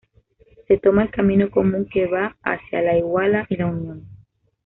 [0.67, 4.07] Se toma el camino común que va hacia La Iguala y La Unión.